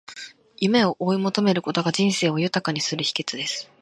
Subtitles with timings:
[0.57, 3.69] 夢を追い求めることが、人生を豊かにする秘訣です。